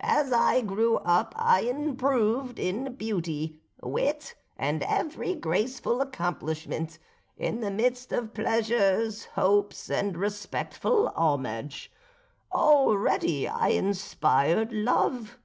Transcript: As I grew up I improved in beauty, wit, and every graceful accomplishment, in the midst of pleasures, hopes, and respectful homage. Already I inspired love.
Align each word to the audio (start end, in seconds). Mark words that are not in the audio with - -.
As 0.00 0.32
I 0.32 0.60
grew 0.60 0.96
up 0.96 1.32
I 1.36 1.60
improved 1.60 2.58
in 2.58 2.96
beauty, 2.96 3.60
wit, 3.80 4.34
and 4.56 4.82
every 4.82 5.36
graceful 5.36 6.00
accomplishment, 6.00 6.98
in 7.36 7.60
the 7.60 7.70
midst 7.70 8.10
of 8.10 8.34
pleasures, 8.34 9.26
hopes, 9.26 9.88
and 9.88 10.16
respectful 10.16 11.10
homage. 11.14 11.92
Already 12.52 13.46
I 13.46 13.68
inspired 13.68 14.72
love. 14.72 15.38